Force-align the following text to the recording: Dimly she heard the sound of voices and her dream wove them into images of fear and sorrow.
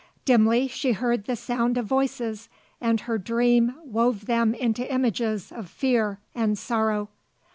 Dimly 0.25 0.67
she 0.67 0.93
heard 0.93 1.25
the 1.25 1.35
sound 1.35 1.77
of 1.77 1.85
voices 1.85 2.49
and 2.81 3.01
her 3.01 3.19
dream 3.19 3.75
wove 3.83 4.25
them 4.25 4.55
into 4.55 4.91
images 4.91 5.51
of 5.51 5.69
fear 5.69 6.19
and 6.33 6.57
sorrow. 6.57 7.09